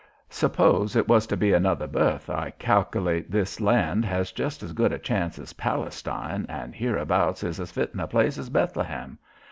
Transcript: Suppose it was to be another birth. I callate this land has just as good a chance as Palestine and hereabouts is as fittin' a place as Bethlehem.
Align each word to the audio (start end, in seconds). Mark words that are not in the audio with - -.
Suppose 0.31 0.95
it 0.95 1.07
was 1.07 1.27
to 1.27 1.37
be 1.37 1.53
another 1.53 1.85
birth. 1.85 2.27
I 2.27 2.49
callate 2.59 3.29
this 3.29 3.61
land 3.61 4.03
has 4.03 4.31
just 4.31 4.63
as 4.63 4.73
good 4.73 4.91
a 4.91 4.97
chance 4.97 5.37
as 5.37 5.53
Palestine 5.53 6.47
and 6.49 6.73
hereabouts 6.73 7.43
is 7.43 7.59
as 7.59 7.69
fittin' 7.71 7.99
a 7.99 8.07
place 8.07 8.39
as 8.39 8.49
Bethlehem. 8.49 9.19